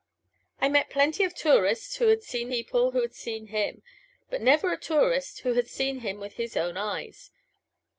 I 0.59 0.67
met 0.67 0.89
plenty 0.89 1.23
of 1.25 1.35
tourists 1.35 1.97
who 1.97 2.07
had 2.07 2.23
seen 2.23 2.49
people 2.49 2.89
who 2.89 3.01
had 3.03 3.13
seen 3.13 3.45
him, 3.49 3.83
but 4.31 4.41
never 4.41 4.73
a 4.73 4.77
tourist 4.79 5.41
who 5.41 5.53
had 5.53 5.67
seen 5.67 5.99
him 5.99 6.19
with 6.19 6.37
his 6.37 6.57
own 6.57 6.75
eyes. 6.75 7.29